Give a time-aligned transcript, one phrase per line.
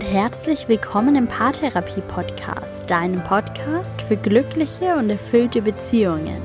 [0.00, 6.40] und herzlich willkommen im Paartherapie Podcast, deinem Podcast für glückliche und erfüllte Beziehungen.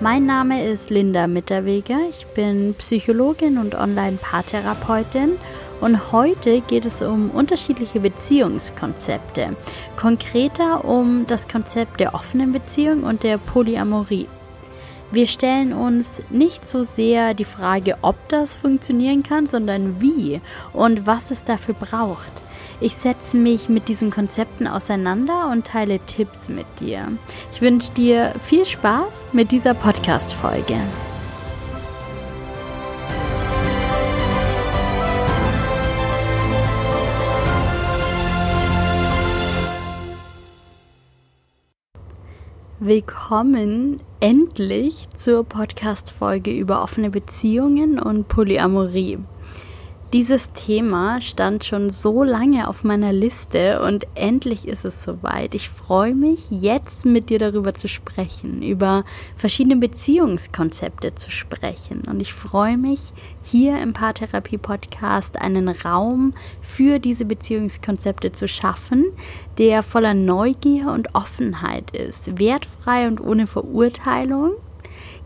[0.00, 5.36] Mein Name ist Linda Mitterweger, ich bin Psychologin und Online-Paartherapeutin
[5.80, 9.56] und heute geht es um unterschiedliche Beziehungskonzepte,
[9.96, 14.28] konkreter um das Konzept der offenen Beziehung und der Polyamorie.
[15.10, 20.42] Wir stellen uns nicht so sehr die Frage, ob das funktionieren kann, sondern wie
[20.74, 22.43] und was es dafür braucht.
[22.80, 27.06] Ich setze mich mit diesen Konzepten auseinander und teile Tipps mit dir.
[27.52, 30.80] Ich wünsche dir viel Spaß mit dieser Podcast-Folge.
[42.80, 49.20] Willkommen endlich zur Podcast-Folge über offene Beziehungen und Polyamorie.
[50.14, 55.56] Dieses Thema stand schon so lange auf meiner Liste und endlich ist es soweit.
[55.56, 62.02] Ich freue mich, jetzt mit dir darüber zu sprechen, über verschiedene Beziehungskonzepte zu sprechen.
[62.02, 63.12] Und ich freue mich,
[63.42, 66.30] hier im Paartherapie-Podcast einen Raum
[66.62, 69.06] für diese Beziehungskonzepte zu schaffen,
[69.58, 74.52] der voller Neugier und Offenheit ist, wertfrei und ohne Verurteilung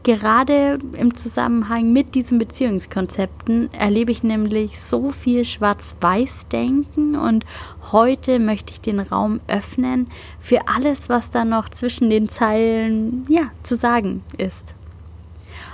[0.08, 7.44] Gerade im Zusammenhang mit diesen Beziehungskonzepten erlebe ich nämlich so viel Schwarz-Weiß-Denken und
[7.92, 10.08] heute möchte ich den Raum öffnen
[10.40, 14.74] für alles, was da noch zwischen den Zeilen ja, zu sagen ist.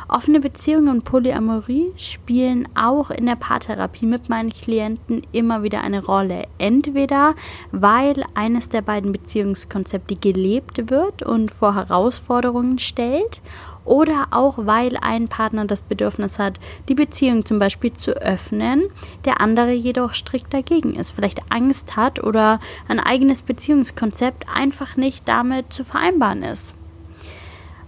[0.08, 6.04] Offene Beziehungen und Polyamorie spielen auch in der Paartherapie mit meinen Klienten immer wieder eine
[6.04, 6.44] Rolle.
[6.58, 7.34] Entweder
[7.72, 13.40] weil eines der beiden Beziehungskonzepte gelebt wird und vor Herausforderungen stellt
[13.84, 16.58] oder auch weil ein Partner das Bedürfnis hat,
[16.88, 18.84] die Beziehung zum Beispiel zu öffnen,
[19.24, 25.28] der andere jedoch strikt dagegen ist, vielleicht Angst hat oder ein eigenes Beziehungskonzept einfach nicht
[25.28, 26.74] damit zu vereinbaren ist.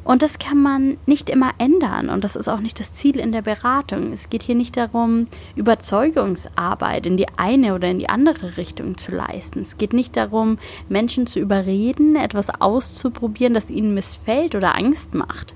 [0.07, 3.33] Und das kann man nicht immer ändern und das ist auch nicht das Ziel in
[3.33, 4.13] der Beratung.
[4.13, 9.11] Es geht hier nicht darum, Überzeugungsarbeit in die eine oder in die andere Richtung zu
[9.11, 9.63] leisten.
[9.63, 10.59] Es geht nicht darum,
[10.89, 15.55] Menschen zu überreden, etwas auszuprobieren, das ihnen missfällt oder Angst macht.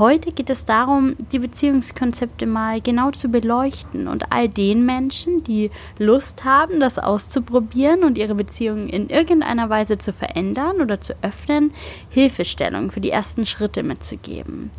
[0.00, 5.70] Heute geht es darum, die Beziehungskonzepte mal genau zu beleuchten und all den Menschen, die
[5.98, 11.74] Lust haben, das auszuprobieren und ihre Beziehung in irgendeiner Weise zu verändern oder zu öffnen,
[12.08, 14.70] Hilfestellung für die ersten Schritte mitzugeben.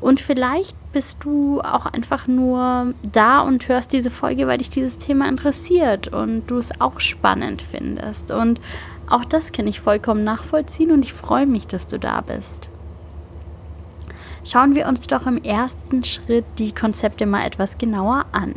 [0.00, 4.96] Und vielleicht bist du auch einfach nur da und hörst diese Folge, weil dich dieses
[4.96, 8.30] Thema interessiert und du es auch spannend findest.
[8.30, 8.58] Und
[9.06, 12.71] auch das kann ich vollkommen nachvollziehen und ich freue mich, dass du da bist.
[14.44, 18.54] Schauen wir uns doch im ersten Schritt die Konzepte mal etwas genauer an.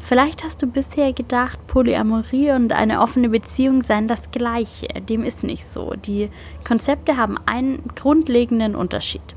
[0.00, 4.86] Vielleicht hast du bisher gedacht, Polyamorie und eine offene Beziehung seien das gleiche.
[5.08, 5.94] Dem ist nicht so.
[5.94, 6.30] Die
[6.62, 9.34] Konzepte haben einen grundlegenden Unterschied.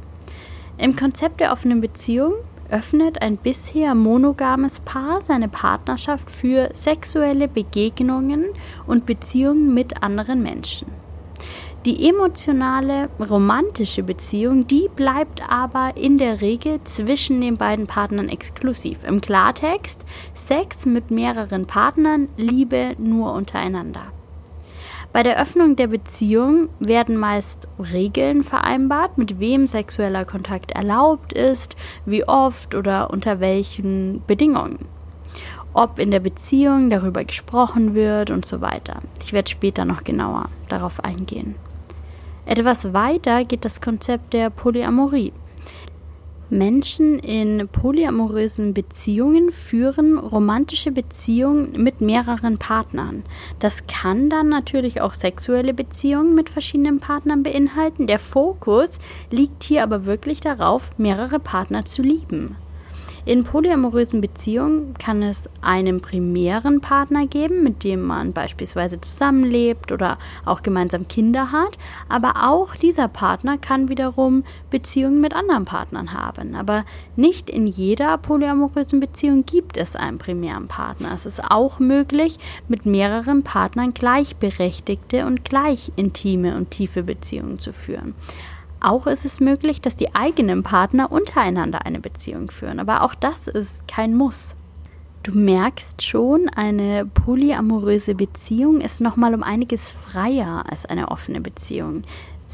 [0.77, 2.33] Im Konzept der offenen Beziehung
[2.69, 8.45] öffnet ein bisher monogames Paar seine Partnerschaft für sexuelle Begegnungen
[8.85, 10.96] und Beziehungen mit anderen Menschen.
[11.85, 19.03] Die emotionale, romantische Beziehung, die bleibt aber in der Regel zwischen den beiden Partnern exklusiv.
[19.05, 20.01] Im Klartext,
[20.33, 24.11] Sex mit mehreren Partnern, Liebe nur untereinander.
[25.13, 31.77] Bei der Öffnung der Beziehung werden meist Regeln vereinbart, mit wem sexueller Kontakt erlaubt ist,
[32.05, 34.89] wie oft oder unter welchen Bedingungen.
[35.73, 38.99] Ob in der Beziehung darüber gesprochen wird und so weiter.
[39.23, 41.55] Ich werde später noch genauer darauf eingehen.
[42.47, 45.33] Etwas weiter geht das Konzept der Polyamorie.
[46.49, 53.23] Menschen in polyamorösen Beziehungen führen romantische Beziehungen mit mehreren Partnern.
[53.59, 58.07] Das kann dann natürlich auch sexuelle Beziehungen mit verschiedenen Partnern beinhalten.
[58.07, 58.97] Der Fokus
[59.29, 62.55] liegt hier aber wirklich darauf, mehrere Partner zu lieben.
[63.27, 70.17] In polyamorösen Beziehungen kann es einen primären Partner geben, mit dem man beispielsweise zusammenlebt oder
[70.45, 71.77] auch gemeinsam Kinder hat,
[72.07, 76.55] aber auch dieser Partner kann wiederum Beziehungen mit anderen Partnern haben.
[76.55, 76.85] Aber
[77.17, 81.09] nicht in jeder polyamorösen Beziehung gibt es einen primären Partner.
[81.13, 82.37] Es ist auch möglich,
[82.69, 88.15] mit mehreren Partnern gleichberechtigte und gleich intime und tiefe Beziehungen zu führen.
[88.79, 93.47] Auch ist es möglich, dass die eigenen Partner untereinander eine Beziehung führen, aber auch das
[93.47, 94.55] ist kein Muss.
[95.23, 102.03] Du merkst schon, eine polyamoröse Beziehung ist nochmal um einiges freier als eine offene Beziehung.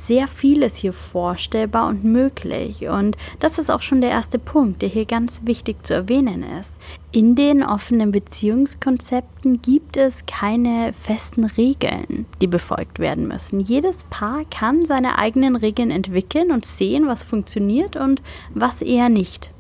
[0.08, 2.88] Sehr vieles hier vorstellbar und möglich.
[2.88, 6.80] Und das ist auch schon der erste Punkt, der hier ganz wichtig zu erwähnen ist.
[7.12, 13.60] In den offenen Beziehungskonzepten gibt es keine festen Regeln, die befolgt werden müssen.
[13.60, 18.22] Jedes Paar kann seine eigenen Regeln entwickeln und sehen, was funktioniert und
[18.54, 19.52] was eher nicht.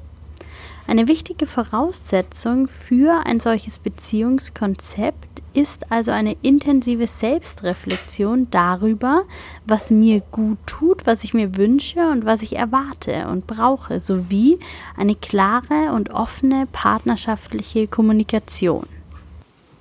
[0.86, 9.24] Eine wichtige Voraussetzung für ein solches Beziehungskonzept ist also eine intensive Selbstreflexion darüber,
[9.66, 14.60] was mir gut tut, was ich mir wünsche und was ich erwarte und brauche, sowie
[14.98, 18.88] eine klare und offene partnerschaftliche Kommunikation.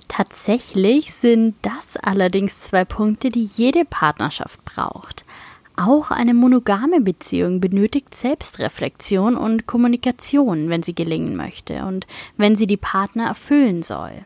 [0.07, 5.25] Tatsächlich sind das allerdings zwei Punkte, die jede Partnerschaft braucht.
[5.75, 12.05] Auch eine monogame Beziehung benötigt Selbstreflexion und Kommunikation, wenn sie gelingen möchte und
[12.37, 14.23] wenn sie die Partner erfüllen soll.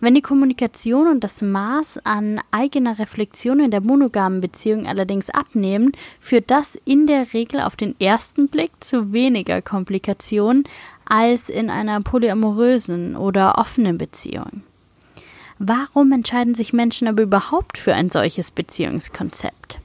[0.00, 5.92] Wenn die Kommunikation und das Maß an eigener Reflexion in der monogamen Beziehung allerdings abnehmen,
[6.20, 10.64] führt das in der Regel auf den ersten Blick zu weniger Komplikationen
[11.04, 14.62] als in einer polyamorösen oder offenen Beziehung.
[15.58, 19.79] Warum entscheiden sich Menschen aber überhaupt für ein solches Beziehungskonzept?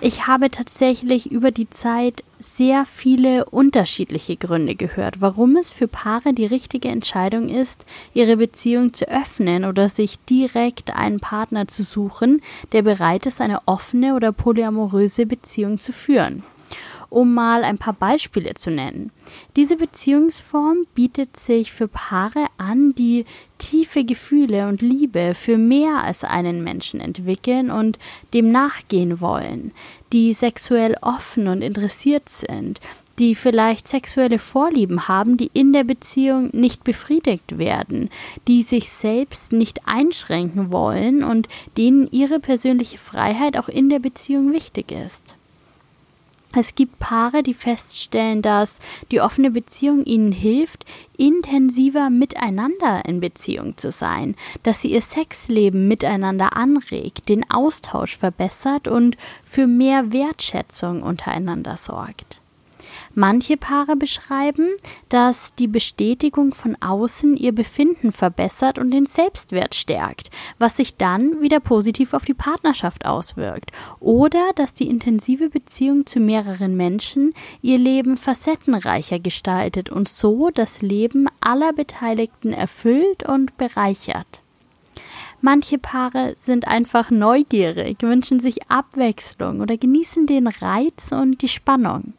[0.00, 6.32] Ich habe tatsächlich über die Zeit sehr viele unterschiedliche Gründe gehört, warum es für Paare
[6.32, 7.84] die richtige Entscheidung ist,
[8.14, 13.66] ihre Beziehung zu öffnen oder sich direkt einen Partner zu suchen, der bereit ist, eine
[13.66, 16.44] offene oder polyamoröse Beziehung zu führen
[17.10, 19.10] um mal ein paar Beispiele zu nennen.
[19.56, 23.24] Diese Beziehungsform bietet sich für Paare an, die
[23.58, 27.98] tiefe Gefühle und Liebe für mehr als einen Menschen entwickeln und
[28.34, 29.72] dem nachgehen wollen,
[30.12, 32.80] die sexuell offen und interessiert sind,
[33.18, 38.10] die vielleicht sexuelle Vorlieben haben, die in der Beziehung nicht befriedigt werden,
[38.46, 44.52] die sich selbst nicht einschränken wollen und denen ihre persönliche Freiheit auch in der Beziehung
[44.52, 45.37] wichtig ist.
[46.54, 48.78] Es gibt Paare, die feststellen, dass
[49.10, 50.86] die offene Beziehung ihnen hilft,
[51.16, 58.88] intensiver miteinander in Beziehung zu sein, dass sie ihr Sexleben miteinander anregt, den Austausch verbessert
[58.88, 62.40] und für mehr Wertschätzung untereinander sorgt.
[63.18, 64.68] Manche Paare beschreiben,
[65.08, 70.30] dass die Bestätigung von außen ihr Befinden verbessert und den Selbstwert stärkt,
[70.60, 73.72] was sich dann wieder positiv auf die Partnerschaft auswirkt.
[73.98, 80.80] Oder dass die intensive Beziehung zu mehreren Menschen ihr Leben facettenreicher gestaltet und so das
[80.80, 84.42] Leben aller Beteiligten erfüllt und bereichert.
[85.40, 92.14] Manche Paare sind einfach neugierig, wünschen sich Abwechslung oder genießen den Reiz und die Spannung.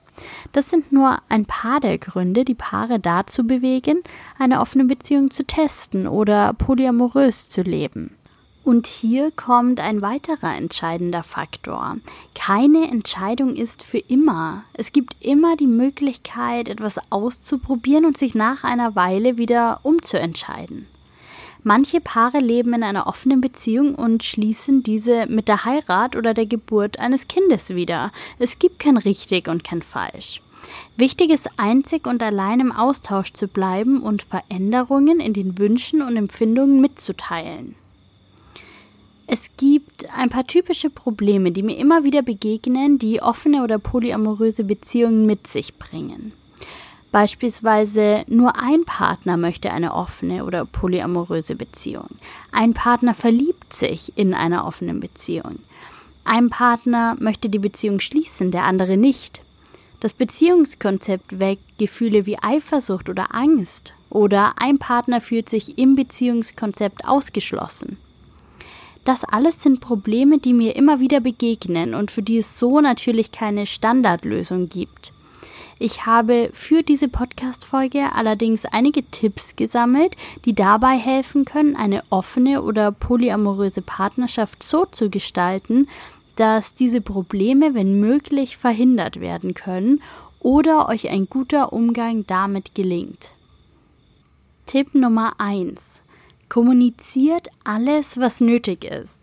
[0.52, 4.02] Das sind nur ein paar der Gründe, die Paare dazu bewegen,
[4.38, 8.16] eine offene Beziehung zu testen oder polyamorös zu leben.
[8.64, 11.98] Und hier kommt ein weiterer entscheidender Faktor.
[12.36, 14.64] Keine Entscheidung ist für immer.
[14.74, 20.86] Es gibt immer die Möglichkeit, etwas auszuprobieren und sich nach einer Weile wieder umzuentscheiden.
[21.64, 26.46] Manche Paare leben in einer offenen Beziehung und schließen diese mit der Heirat oder der
[26.46, 28.12] Geburt eines Kindes wieder.
[28.38, 30.42] Es gibt kein richtig und kein falsch.
[30.96, 36.16] Wichtig ist einzig und allein im Austausch zu bleiben und Veränderungen in den Wünschen und
[36.16, 37.76] Empfindungen mitzuteilen.
[39.28, 44.64] Es gibt ein paar typische Probleme, die mir immer wieder begegnen, die offene oder polyamoröse
[44.64, 46.34] Beziehungen mit sich bringen.
[47.12, 52.08] Beispielsweise nur ein Partner möchte eine offene oder polyamoröse Beziehung.
[52.52, 55.60] Ein Partner verliebt sich in einer offenen Beziehung.
[56.24, 59.42] Ein Partner möchte die Beziehung schließen, der andere nicht.
[60.00, 63.94] Das Beziehungskonzept weckt Gefühle wie Eifersucht oder Angst.
[64.12, 67.98] Oder ein Partner fühlt sich im Beziehungskonzept ausgeschlossen.
[69.04, 73.32] Das alles sind Probleme, die mir immer wieder begegnen und für die es so natürlich
[73.32, 75.12] keine Standardlösung gibt.
[75.82, 82.64] Ich habe für diese Podcast-Folge allerdings einige Tipps gesammelt, die dabei helfen können, eine offene
[82.64, 85.88] oder polyamoröse Partnerschaft so zu gestalten,
[86.36, 90.02] dass diese Probleme, wenn möglich, verhindert werden können
[90.42, 93.32] oder euch ein guter Umgang damit gelingt.
[94.66, 95.80] Tipp Nummer 1.
[96.50, 99.19] Kommuniziert alles, was nötig ist.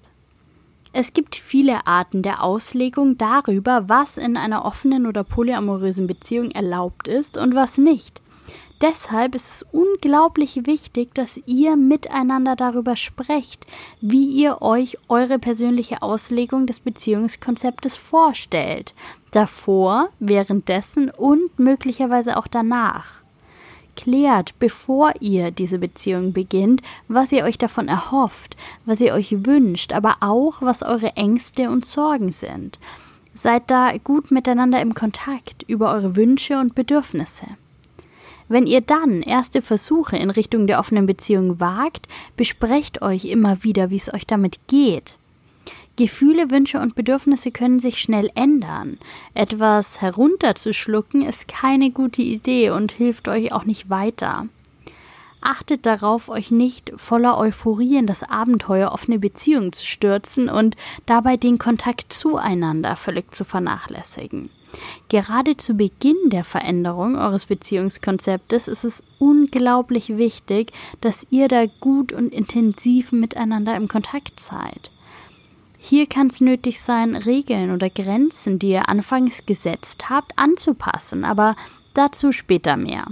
[0.99, 7.07] Es gibt viele Arten der Auslegung darüber, was in einer offenen oder polyamorösen Beziehung erlaubt
[7.07, 8.23] ist und was nicht.
[8.81, 13.67] Deshalb ist es unglaublich wichtig, dass ihr miteinander darüber sprecht,
[14.00, 18.95] wie ihr euch eure persönliche Auslegung des Beziehungskonzeptes vorstellt.
[19.33, 23.25] Davor, währenddessen und möglicherweise auch danach.
[23.97, 29.93] Klärt, bevor ihr diese Beziehung beginnt, was ihr euch davon erhofft, was ihr euch wünscht,
[29.93, 32.79] aber auch, was eure Ängste und Sorgen sind.
[33.35, 37.47] Seid da gut miteinander im Kontakt über eure Wünsche und Bedürfnisse.
[38.49, 43.91] Wenn ihr dann erste Versuche in Richtung der offenen Beziehung wagt, besprecht euch immer wieder,
[43.91, 45.16] wie es euch damit geht.
[45.97, 48.99] Gefühle, Wünsche und Bedürfnisse können sich schnell ändern.
[49.35, 54.47] Etwas herunterzuschlucken ist keine gute Idee und hilft euch auch nicht weiter.
[55.41, 60.76] Achtet darauf, euch nicht voller Euphorie in das Abenteuer offene Beziehung zu stürzen und
[61.07, 64.50] dabei den Kontakt zueinander völlig zu vernachlässigen.
[65.09, 72.12] Gerade zu Beginn der Veränderung eures Beziehungskonzeptes ist es unglaublich wichtig, dass ihr da gut
[72.12, 74.91] und intensiv miteinander im Kontakt seid.
[75.88, 81.55] Hier kann es nötig sein, Regeln oder Grenzen, die ihr anfangs gesetzt habt, anzupassen, aber
[81.95, 83.07] dazu später mehr.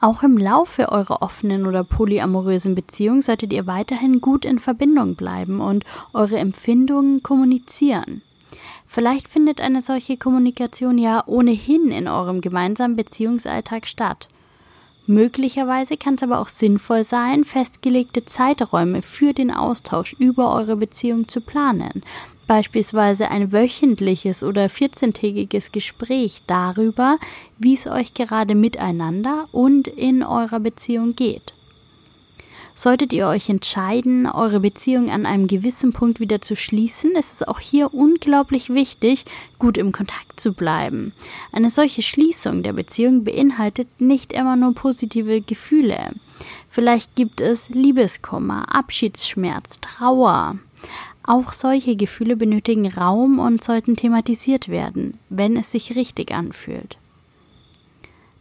[0.00, 5.60] Auch im Laufe eurer offenen oder polyamorösen Beziehung solltet ihr weiterhin gut in Verbindung bleiben
[5.60, 8.22] und eure Empfindungen kommunizieren.
[8.88, 14.26] Vielleicht findet eine solche Kommunikation ja ohnehin in eurem gemeinsamen Beziehungsalltag statt.
[15.06, 21.28] Möglicherweise kann es aber auch sinnvoll sein, festgelegte Zeiträume für den Austausch über eure Beziehung
[21.28, 22.02] zu planen.
[22.48, 27.18] Beispielsweise ein wöchentliches oder 14-tägiges Gespräch darüber,
[27.58, 31.55] wie es euch gerade miteinander und in eurer Beziehung geht.
[32.78, 37.42] Solltet ihr euch entscheiden, eure Beziehung an einem gewissen Punkt wieder zu schließen, ist es
[37.42, 39.24] auch hier unglaublich wichtig,
[39.58, 41.14] gut im Kontakt zu bleiben.
[41.52, 46.12] Eine solche Schließung der Beziehung beinhaltet nicht immer nur positive Gefühle.
[46.68, 50.58] Vielleicht gibt es Liebeskummer, Abschiedsschmerz, Trauer.
[51.22, 56.98] Auch solche Gefühle benötigen Raum und sollten thematisiert werden, wenn es sich richtig anfühlt.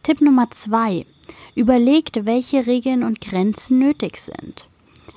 [0.03, 1.05] Tipp Nummer zwei:
[1.55, 4.67] Überlegt, welche Regeln und Grenzen nötig sind.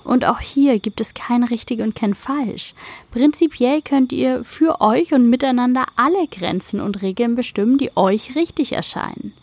[0.04, 2.75] Und auch hier gibt es kein richtig und kein falsch.
[3.11, 8.73] Prinzipiell könnt ihr für euch und miteinander alle Grenzen und Regeln bestimmen, die euch richtig
[8.73, 9.35] erscheinen.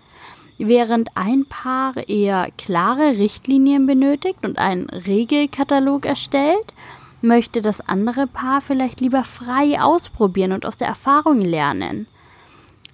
[0.57, 6.73] Während ein Paar eher klare Richtlinien benötigt und einen Regelkatalog erstellt,
[7.21, 12.07] möchte das andere Paar vielleicht lieber frei ausprobieren und aus der Erfahrung lernen.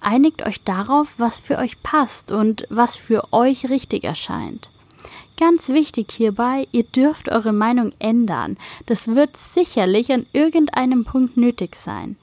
[0.02, 4.68] Einigt euch darauf, was für euch passt und was für euch richtig erscheint.
[5.38, 8.58] Ganz wichtig hierbei, ihr dürft eure Meinung ändern.
[8.86, 12.16] Das wird sicherlich an irgendeinem Punkt nötig sein.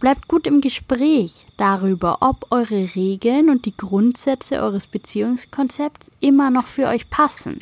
[0.00, 6.66] Bleibt gut im Gespräch darüber, ob eure Regeln und die Grundsätze eures Beziehungskonzepts immer noch
[6.66, 7.60] für euch passen.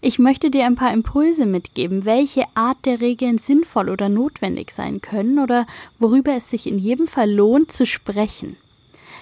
[0.00, 5.00] Ich möchte dir ein paar Impulse mitgeben, welche Art der Regeln sinnvoll oder notwendig sein
[5.00, 5.66] können oder
[5.98, 8.56] worüber es sich in jedem Fall lohnt zu sprechen.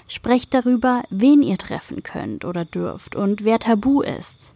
[0.06, 4.52] Sprecht darüber, wen ihr treffen könnt oder dürft und wer tabu ist.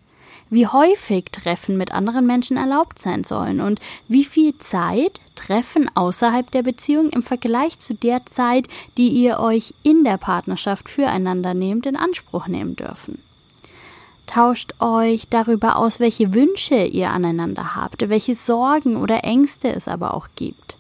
[0.50, 6.50] Wie häufig Treffen mit anderen Menschen erlaubt sein sollen und wie viel Zeit Treffen außerhalb
[6.50, 11.87] der Beziehung im Vergleich zu der Zeit, die ihr euch in der Partnerschaft füreinander nehmt,
[11.87, 13.23] in Anspruch nehmen dürfen.
[14.31, 20.15] Tauscht euch darüber aus, welche Wünsche ihr aneinander habt, welche Sorgen oder Ängste es aber
[20.15, 20.79] auch gibt,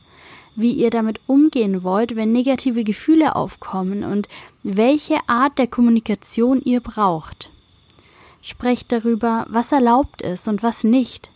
[0.54, 4.28] wie ihr damit umgehen wollt, wenn negative Gefühle aufkommen und
[4.62, 7.50] welche Art der Kommunikation ihr braucht.
[8.40, 11.32] Sprecht darüber, was erlaubt ist und was nicht,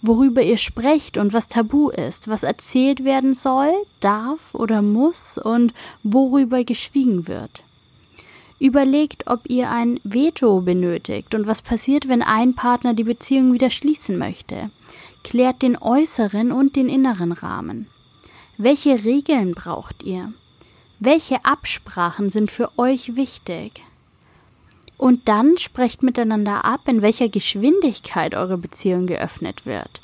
[0.00, 5.72] worüber ihr sprecht und was tabu ist, was erzählt werden soll, darf oder muss und
[6.02, 7.62] worüber geschwiegen wird.
[8.62, 13.70] Überlegt, ob ihr ein Veto benötigt und was passiert, wenn ein Partner die Beziehung wieder
[13.70, 14.70] schließen möchte.
[15.24, 17.88] Klärt den äußeren und den inneren Rahmen.
[18.58, 20.32] Welche Regeln braucht ihr?
[21.00, 23.82] Welche Absprachen sind für euch wichtig?
[24.96, 30.00] Und dann sprecht miteinander ab, in welcher Geschwindigkeit eure Beziehung geöffnet wird.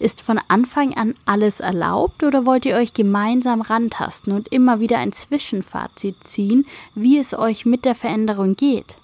[0.00, 4.98] Ist von Anfang an alles erlaubt oder wollt ihr euch gemeinsam rantasten und immer wieder
[4.98, 8.96] ein Zwischenfazit ziehen, wie es euch mit der Veränderung geht?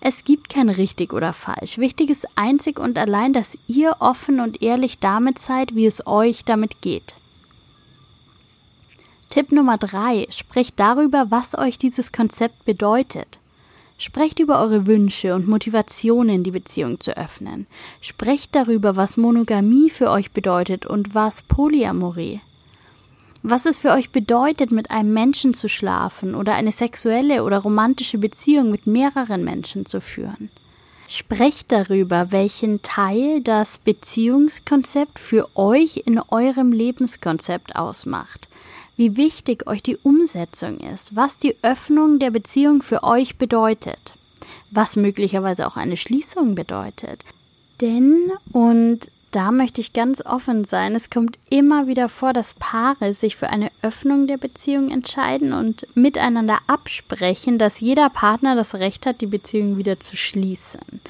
[0.00, 1.78] Es gibt kein richtig oder falsch.
[1.78, 6.44] Wichtig ist einzig und allein, dass ihr offen und ehrlich damit seid, wie es euch
[6.44, 7.14] damit geht.
[9.30, 13.38] Tipp Nummer drei: Sprecht darüber, was euch dieses Konzept bedeutet.
[13.96, 17.66] Sprecht über eure Wünsche und Motivationen, die Beziehung zu öffnen.
[18.00, 22.40] Sprecht darüber, was Monogamie für euch bedeutet und was Polyamorie.
[23.42, 28.18] Was es für euch bedeutet, mit einem Menschen zu schlafen oder eine sexuelle oder romantische
[28.18, 30.50] Beziehung mit mehreren Menschen zu führen.
[31.06, 38.48] Sprecht darüber, welchen Teil das Beziehungskonzept für euch in eurem Lebenskonzept ausmacht
[38.96, 44.14] wie wichtig euch die Umsetzung ist, was die Öffnung der Beziehung für euch bedeutet,
[44.70, 47.24] was möglicherweise auch eine Schließung bedeutet.
[47.80, 50.94] Denn, und da möchte ich ganz offen sein.
[50.94, 55.88] Es kommt immer wieder vor, dass Paare sich für eine Öffnung der Beziehung entscheiden und
[55.96, 61.00] miteinander absprechen, dass jeder Partner das Recht hat, die Beziehung wieder zu schließen.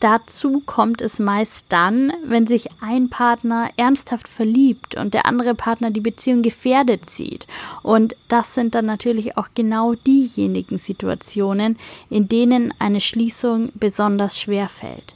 [0.00, 5.90] Dazu kommt es meist dann, wenn sich ein Partner ernsthaft verliebt und der andere Partner
[5.90, 7.46] die Beziehung gefährdet sieht.
[7.82, 11.78] Und das sind dann natürlich auch genau diejenigen Situationen,
[12.10, 15.14] in denen eine Schließung besonders schwer fällt.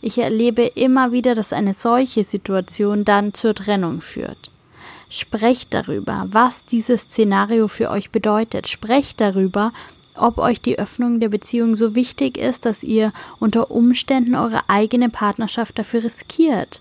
[0.00, 4.50] Ich erlebe immer wieder, dass eine solche Situation dann zur Trennung führt.
[5.10, 8.66] Sprecht darüber, was dieses Szenario für euch bedeutet.
[8.66, 9.72] Sprecht darüber,
[10.16, 15.08] ob euch die Öffnung der Beziehung so wichtig ist, dass ihr unter Umständen eure eigene
[15.08, 16.80] Partnerschaft dafür riskiert.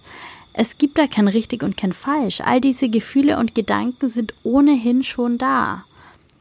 [0.53, 2.41] Es gibt da kein richtig und kein falsch.
[2.41, 5.85] All diese Gefühle und Gedanken sind ohnehin schon da.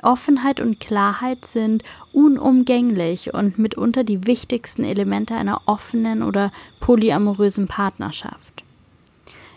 [0.02, 8.64] Offenheit und Klarheit sind unumgänglich und mitunter die wichtigsten Elemente einer offenen oder polyamorösen Partnerschaft.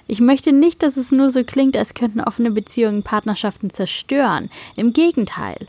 [0.06, 4.50] Ich möchte nicht, dass es nur so klingt, als könnten offene Beziehungen Partnerschaften zerstören.
[4.76, 5.66] Im Gegenteil.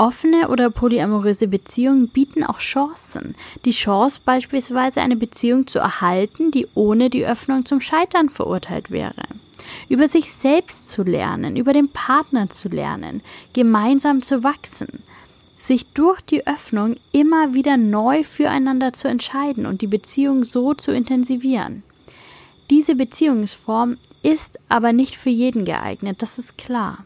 [0.00, 3.34] Offene oder polyamoröse Beziehungen bieten auch Chancen.
[3.66, 9.24] Die Chance beispielsweise eine Beziehung zu erhalten, die ohne die Öffnung zum Scheitern verurteilt wäre
[9.88, 15.02] über sich selbst zu lernen, über den Partner zu lernen, gemeinsam zu wachsen,
[15.58, 20.92] sich durch die Öffnung immer wieder neu füreinander zu entscheiden und die Beziehung so zu
[20.92, 21.82] intensivieren.
[22.70, 27.04] Diese Beziehungsform ist aber nicht für jeden geeignet, das ist klar.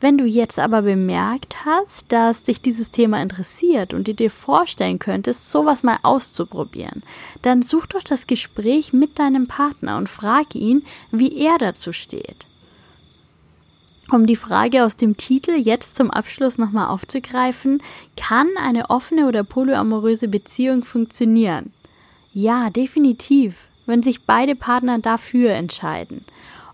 [0.00, 5.00] Wenn du jetzt aber bemerkt hast, dass dich dieses Thema interessiert und du dir vorstellen
[5.00, 7.02] könntest, sowas mal auszuprobieren,
[7.42, 12.46] dann such doch das Gespräch mit deinem Partner und frag ihn, wie er dazu steht.
[14.10, 17.82] Um die Frage aus dem Titel jetzt zum Abschluss nochmal aufzugreifen,
[18.16, 21.72] kann eine offene oder polyamoröse Beziehung funktionieren?
[22.32, 26.24] Ja, definitiv, wenn sich beide Partner dafür entscheiden.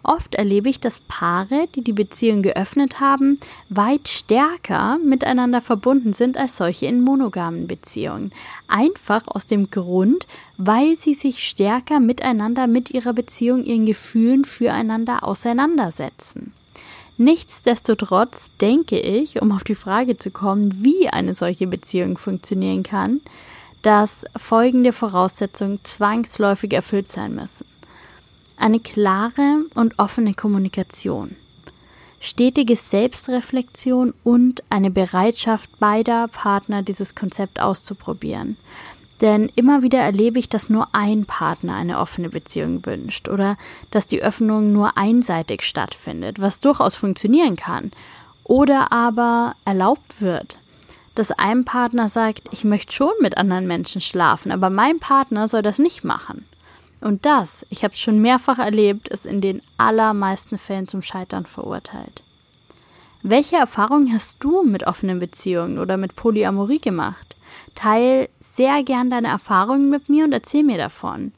[0.05, 6.37] Oft erlebe ich, dass Paare, die die Beziehung geöffnet haben, weit stärker miteinander verbunden sind
[6.37, 8.31] als solche in monogamen Beziehungen.
[8.69, 10.27] Einfach aus dem Grund,
[10.59, 16.53] weil sie sich stärker miteinander mit ihrer Beziehung, ihren Gefühlen füreinander auseinandersetzen.
[17.17, 23.23] Nichtsdestotrotz denke ich, um auf die Frage zu kommen, wie eine solche Beziehung funktionieren kann,
[23.81, 27.65] dass folgende Voraussetzungen zwangsläufig erfüllt sein müssen
[28.57, 31.37] eine klare und offene Kommunikation,
[32.21, 38.57] stetige Selbstreflexion und eine Bereitschaft beider Partner, dieses Konzept auszuprobieren.
[39.21, 43.57] Denn immer wieder erlebe ich, dass nur ein Partner eine offene Beziehung wünscht oder
[43.91, 47.93] dass die Öffnung nur einseitig stattfindet, was durchaus funktionieren kann,
[48.43, 50.59] oder aber erlaubt wird.
[51.15, 55.63] Dass ein Partner sagt, ich möchte schon mit anderen Menschen schlafen, aber mein Partner soll
[55.63, 56.45] das nicht machen.
[57.05, 61.45] Und das, ich habe es schon mehrfach erlebt, ist in den allermeisten Fällen zum Scheitern
[61.45, 62.23] verurteilt.
[63.23, 67.37] Welche Erfahrungen hast du mit offenen Beziehungen oder mit Polyamorie gemacht?
[67.75, 71.33] Teil sehr gern deine Erfahrungen mit mir und erzähl mir davon.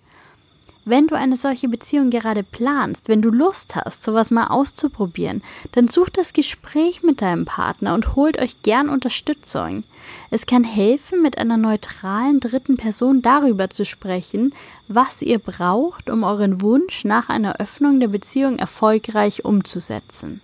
[0.88, 5.88] Wenn du eine solche Beziehung gerade planst, wenn du Lust hast, sowas mal auszuprobieren, dann
[5.88, 9.82] such das Gespräch mit deinem Partner und holt euch gern Unterstützung.
[10.30, 14.54] Es kann helfen, mit einer neutralen dritten Person darüber zu sprechen,
[14.86, 20.40] was ihr braucht, um euren Wunsch nach einer Öffnung der Beziehung erfolgreich umzusetzen.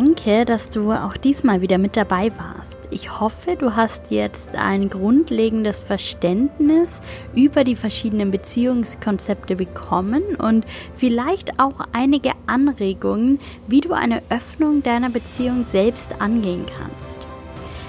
[0.00, 2.78] Danke, dass du auch diesmal wieder mit dabei warst.
[2.90, 7.02] Ich hoffe, du hast jetzt ein grundlegendes Verständnis
[7.34, 15.10] über die verschiedenen Beziehungskonzepte bekommen und vielleicht auch einige Anregungen, wie du eine Öffnung deiner
[15.10, 17.18] Beziehung selbst angehen kannst.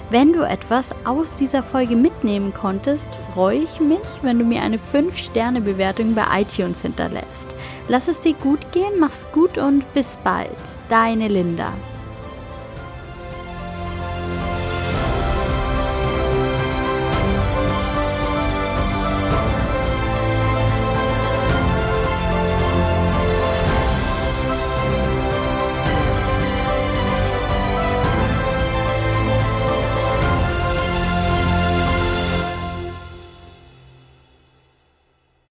[0.10, 4.80] Wenn du etwas aus dieser Folge mitnehmen konntest, freue ich mich, wenn du mir eine
[4.80, 7.48] 5-Sterne-Bewertung bei iTunes hinterlässt.
[7.88, 10.50] Lass es dir gut gehen, mach's gut und bis bald.
[10.90, 11.72] Deine Linda.